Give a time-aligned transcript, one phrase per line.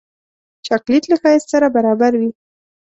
[0.65, 2.29] چاکلېټ له ښایست سره برابر وي.